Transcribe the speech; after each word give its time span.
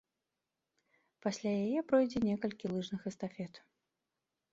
Пасля 1.25 1.51
яе 1.65 1.79
пройдзе 1.91 2.19
некалькі 2.29 2.65
лыжных 2.77 3.01
эстафет. 3.13 3.53